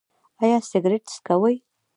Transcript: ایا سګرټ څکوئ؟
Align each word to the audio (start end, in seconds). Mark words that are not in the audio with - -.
ایا 0.41 0.57
سګرټ 0.69 1.03
څکوئ؟ 1.13 1.55